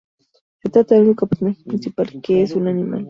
[0.63, 2.99] Se trata del único personaje principal que es un animal.